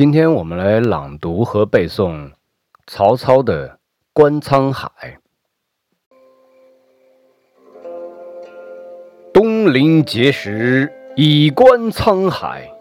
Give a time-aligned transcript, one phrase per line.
[0.00, 2.30] 今天我们来朗读和背诵
[2.86, 3.68] 曹操的
[4.14, 4.90] 《观沧海》。
[9.30, 12.72] 东临碣石，以观沧海。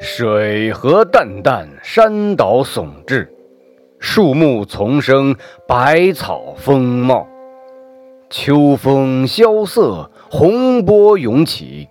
[0.00, 3.28] 水何澹澹，山岛竦峙。
[4.00, 5.36] 树木丛生，
[5.68, 7.28] 百草丰茂。
[8.28, 11.88] 秋风萧瑟，洪波涌起。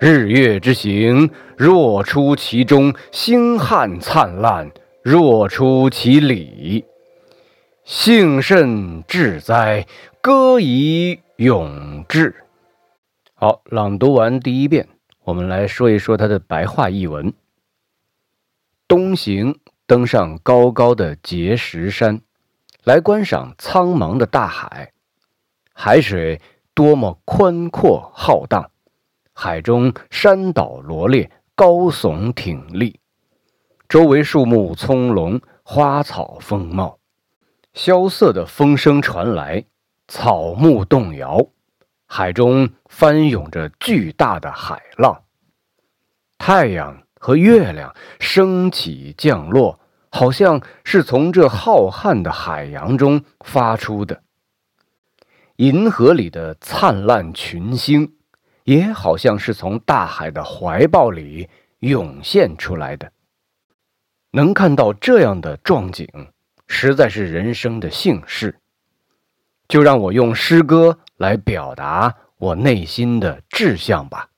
[0.00, 4.70] 日月之行，若出其中；星汉灿烂，
[5.02, 6.84] 若出其里。
[7.84, 9.86] 幸甚至哉，
[10.20, 12.34] 歌以咏志。
[13.34, 14.88] 好，朗读完第一遍，
[15.22, 17.32] 我们来说一说它的白话译文。
[18.88, 22.20] 东行，登上高高的碣石山，
[22.82, 24.92] 来观赏苍茫的大海。
[25.72, 26.40] 海水
[26.74, 28.70] 多么宽阔浩荡！
[29.36, 33.00] 海中山岛罗列，高耸挺立，
[33.88, 36.98] 周围树木葱茏，花草丰茂。
[37.72, 39.64] 萧瑟的风声传来，
[40.06, 41.44] 草木动摇，
[42.06, 45.24] 海中翻涌着巨大的海浪。
[46.38, 54.22] 太阳和月亮升起降落，好像是从这浩瀚的海洋中发出的。
[55.56, 58.14] 银河里的灿烂群星。
[58.64, 61.48] 也好像是从大海的怀抱里
[61.80, 63.12] 涌现出来的。
[64.32, 66.08] 能看到这样的壮景，
[66.66, 68.58] 实在是人生的幸事。
[69.68, 74.28] 就让我用诗歌来表达我内心的志向吧。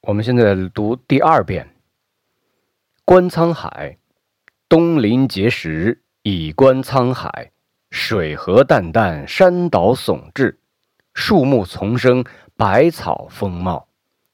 [0.00, 1.64] 我们现在读第二遍
[3.04, 3.96] 《观沧海》：
[4.68, 7.52] 东临碣石，以观沧海。
[7.90, 10.56] 水何澹澹，山岛竦峙。
[11.14, 12.24] 树木丛生。
[12.58, 13.86] 百草丰茂，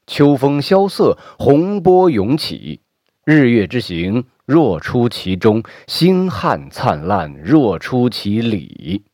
[0.07, 2.81] 秋风萧瑟，洪波涌起。
[3.27, 9.05] 日月之行，若出其中；星汉灿烂，若出其里。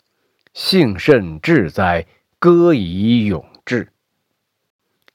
[0.55, 2.07] 幸甚至哉，
[2.39, 3.89] 歌以咏志。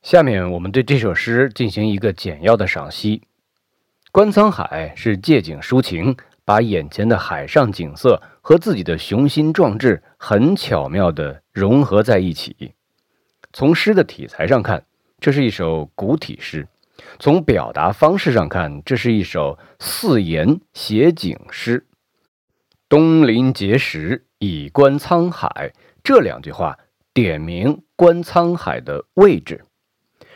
[0.01, 3.19] 下面我们对这首诗进行一个简要的赏析。
[4.11, 12.73] 《观沧海》是借景抒情，把眼前的海上景色和自己的雄心壮志很巧妙地融合在一起。
[13.55, 14.85] 从诗的题材上看，
[15.17, 16.65] 这是一首古体诗；
[17.19, 21.85] 从表达方式上看，这是一首四言写景诗。
[22.89, 25.71] 东临碣石，以观沧海。
[26.03, 26.77] 这两句话
[27.13, 29.63] 点明观沧海的位置。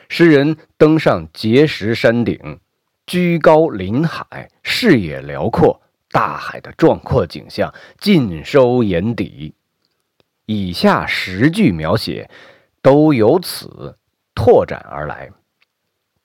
[0.07, 2.62] 诗人登上碣石山顶，
[3.06, 9.53] 居高临海，视野辽阔，大海的壮阔景象尽收眼底。
[10.46, 12.30] 以下十句描写。
[12.81, 13.97] 都由此
[14.34, 15.31] 拓展而来，“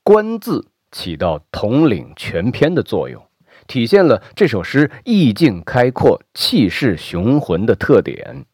[0.03, 3.26] 观”字起到统领全篇的作用，
[3.66, 8.44] 体现了这首诗意境开阔、气势雄浑的特点。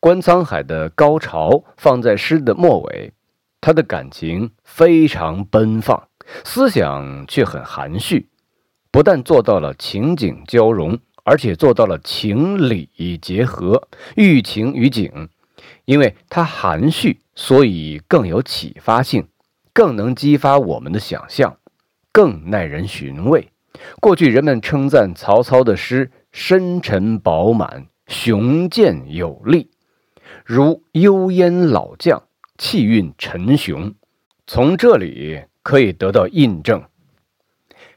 [0.00, 3.14] 观沧海的高潮放在诗的末尾，
[3.62, 6.08] 他的感情非常奔放，
[6.44, 8.28] 思想却很含蓄，
[8.90, 15.30] 不但做到了情景交融，而且做到了情理结合，寓情于景。
[15.84, 19.28] 因为它含蓄，所以更有启发性，
[19.72, 21.58] 更能激发我们的想象，
[22.12, 23.50] 更耐人寻味。
[24.00, 29.70] 过去人们称赞曹操的诗深沉饱满、雄健有力，
[30.44, 32.22] 如幽烟老将，
[32.56, 33.94] 气韵沉雄。
[34.46, 36.84] 从这里可以得到印证。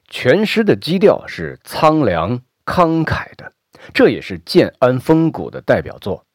[0.09, 3.51] 全诗的基调是苍凉慷慨的，
[3.93, 6.25] 这也是建安风骨的代表作。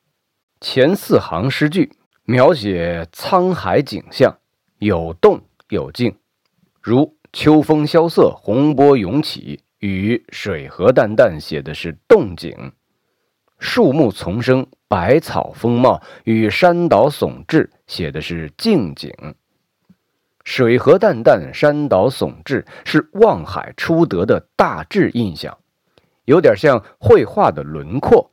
[0.65, 1.91] 前四行诗句
[2.23, 4.33] 描写沧海景象，
[4.79, 6.15] 有动有静，
[6.81, 12.71] 如“秋风萧瑟，洪波涌起”与“水何澹澹”写的是动景
[13.59, 19.13] ，“树木丛生，百草丰茂”与“山岛竦峙”写的是静景
[20.45, 25.59] ，“水何澹澹，山岛竦峙”是望海出得的大致印象，
[26.25, 28.31] 有点像绘画的轮廓。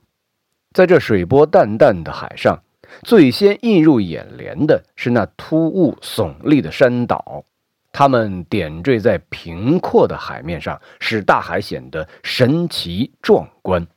[0.72, 2.62] 在这水波淡淡的海上，
[3.04, 7.44] 最先映入眼帘的是那突兀耸立的山岛，
[7.92, 13.88] 它们点缀在平阔的海面上，使大海显得神奇壮观。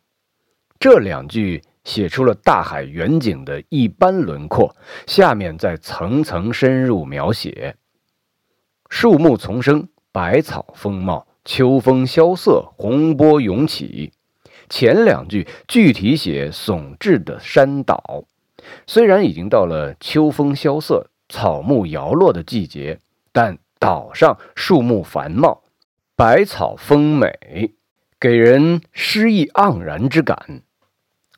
[0.81, 4.75] 这两句写出了大海远景的一般轮廓，
[5.07, 7.77] 下面再层层深入描写：
[8.89, 14.13] 树木丛生，百草丰茂，秋风萧瑟，洪波涌起。
[14.73, 18.25] 前两句具体写耸峙的山岛，
[18.87, 22.99] 虽然已经到了秋风萧瑟、草木摇落的季节，
[23.33, 25.65] 但岛上树木繁茂，
[26.17, 27.75] 百草丰美，
[28.19, 30.63] 给人诗意盎然之感。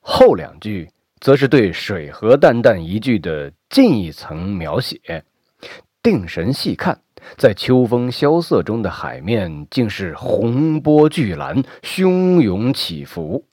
[0.01, 5.25] 后两句则是对水河淡淡一句的近一层描写。
[6.01, 7.01] 定神细看，
[7.37, 13.45] 在秋风萧瑟中的海面竟是洪波巨澜，汹涌起伏，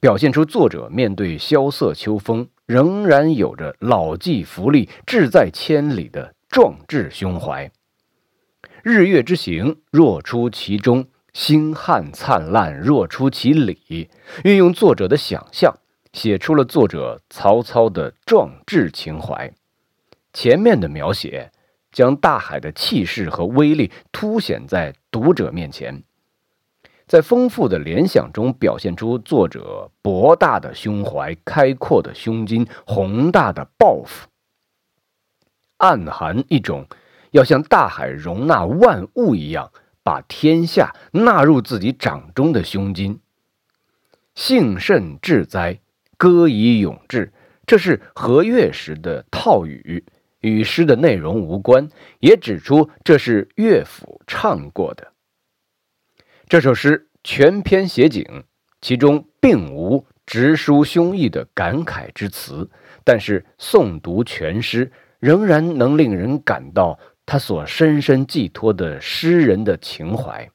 [0.00, 7.70] 表现出作者面对萧瑟秋风仍然有着老骥伏枥，志在千里的壮志胸怀。
[8.82, 14.10] 日月之行，若出其中；星汉灿烂，若出其里。
[14.44, 15.74] 运用作者的想象，
[16.12, 19.52] 写出了作者曹操的壮志情怀。
[20.32, 21.50] 前面的描写。
[21.92, 26.02] 将大海的气势和威力凸显在读者面前，
[27.06, 34.28] 在丰富的联想中表现出作者博大的胸怀、开阔的胸襟、宏大的抱负，
[35.76, 36.86] 暗含一种
[37.30, 39.70] 要像大海容纳万物一样，
[40.02, 43.20] 把天下纳入自己掌中的胸襟。
[44.34, 45.80] 幸甚至哉，
[46.16, 47.34] 歌以咏志，
[47.66, 50.06] 这是和乐时的套语。
[50.42, 51.88] 与诗的内容无关，
[52.20, 55.12] 也指出这是乐府唱过的。
[56.46, 58.44] 这首诗全篇写景，
[58.80, 62.70] 其中并无直抒胸臆的感慨之词，
[63.04, 70.50] 但是诵读全诗，仍然能令人感到他所深深寄托的诗人的情怀。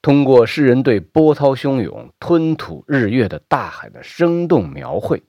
[0.00, 5.22] 通过诗人对波涛汹涌、吞吐日月的大海的生动描绘。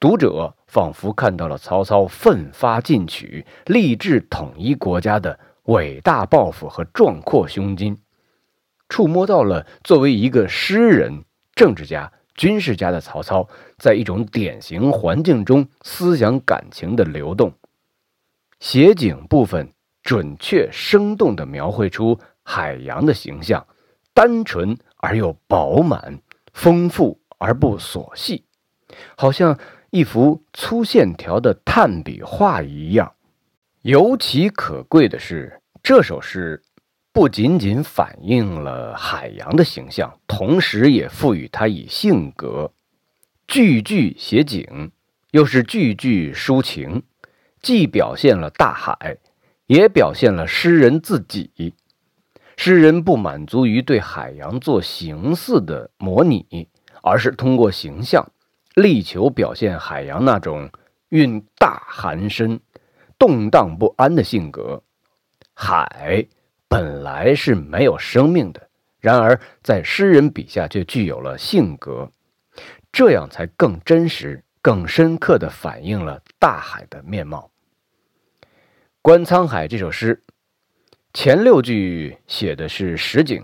[0.00, 7.96] 读者仿佛看到了曹操奋发进取、立志统一国家的伟大抱负和壮阔胸襟，
[8.88, 11.24] 触摸到了作为一个诗人、
[11.54, 13.48] 政治家、军事家的曹操，
[13.78, 17.52] 在一种典型环境中思想感情的流动。
[18.60, 19.72] 写景部分
[20.02, 23.66] 准确生动地描绘出海洋的形象，
[24.14, 26.20] 单纯而又饱满，
[26.52, 28.44] 丰富而不琐细。
[29.16, 29.58] 好像
[29.96, 33.14] 一幅粗线条的炭笔画一样。
[33.80, 36.62] 尤其可贵的是，这首诗
[37.14, 42.70] 不仅仅反映了海洋的形象，同时也赋予它以性格。
[43.48, 44.90] 句句写景，
[45.30, 47.02] 又是句句抒情，
[47.62, 49.16] 既表现了大海，
[49.66, 51.72] 也表现了诗人自己。
[52.58, 56.68] 诗人不满足于对海洋做形似的模拟，
[57.02, 58.30] 而是通过形象。
[58.76, 60.70] 力求表现海洋那种
[61.08, 62.60] 蕴大寒深、
[63.18, 64.82] 动荡不安的性格。
[65.54, 66.26] 海
[66.68, 68.68] 本来是没有生命的，
[69.00, 72.10] 然而在诗人笔下却具有了性格，
[72.92, 77.50] 这样才更真实、更深刻地反映了大海的面貌。
[79.00, 80.22] 《观沧海》这首诗，
[81.14, 83.42] 前六句写的是实景，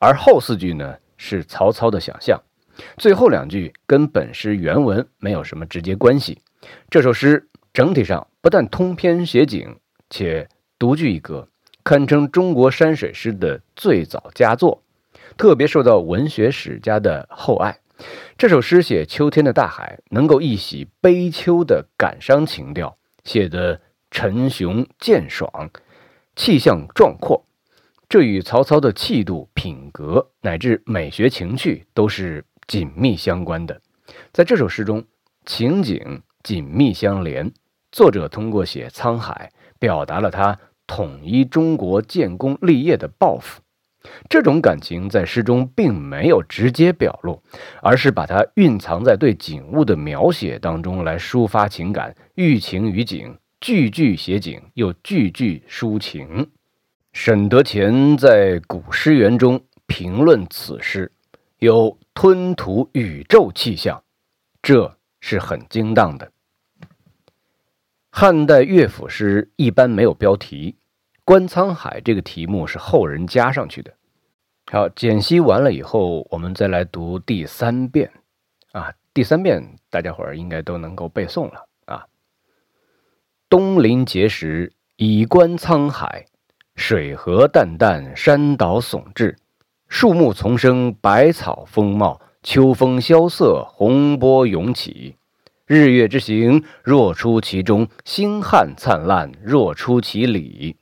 [0.00, 2.42] 而后四句呢是曹操的想象。
[2.96, 6.40] 最后两句跟本诗原文没有什么直接关系。
[6.90, 9.76] 这首诗整体上不但通篇写景，
[10.10, 10.48] 且
[10.78, 11.48] 独具一格，
[11.84, 14.82] 堪称中国山水诗的最早佳作，
[15.36, 17.78] 特别受到文学史家的厚爱。
[18.36, 23.80] 这首诗写秋天的大海，能够一洗悲秋的感伤情调，写得
[24.10, 25.70] 沉雄健爽，
[26.36, 27.44] 气象壮阔。
[28.08, 32.44] 这与曹操的气度、品格乃至美学情趣都是。
[32.68, 33.80] 紧密相关的，
[34.30, 35.02] 在这首诗中，
[35.46, 37.50] 情景紧密相连。
[37.90, 43.62] 作者通过写沧海，表达了他统一中国、建功立业的抱负。
[44.28, 47.42] 这种感情在诗中并没有直接表露，
[47.82, 56.50] 而是把它蕴藏在对景物的描写当中来抒发情感，寓情于景，句句写景，又句句抒情。
[57.14, 61.10] 沈德潜在《古诗源》中评论此诗。
[61.58, 64.04] 有吞吐宇宙气象，
[64.62, 66.30] 这是很精当的。
[68.12, 70.76] 汉代乐府诗一般没有标题，
[71.24, 73.92] 《观沧海》这个题目是后人加上去的。
[74.70, 78.12] 好，解析完了以后，我们再来读第三遍。
[78.70, 82.06] 啊，第三遍大家伙儿应该都能够背诵了啊。
[83.48, 86.26] 东临碣石，以观沧海，
[86.76, 89.36] 水何澹澹，山岛竦峙。
[89.88, 92.20] 树木丛生，百草丰茂。
[92.42, 95.16] 秋风萧瑟，洪波涌起。
[95.66, 100.76] 日月之行，若出其中；星汉灿烂，若出其里。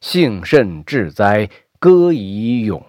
[0.00, 1.48] 幸甚至哉，
[1.78, 2.84] 歌以咏